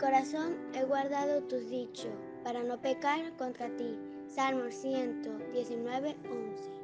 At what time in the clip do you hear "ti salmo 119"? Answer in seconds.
3.76-6.16